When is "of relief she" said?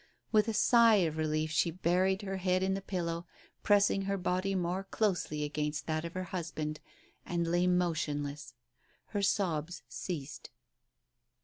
1.05-1.69